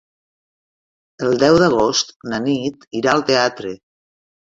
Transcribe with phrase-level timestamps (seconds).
[1.27, 3.81] El deu d'agost na Nit irà al teatre.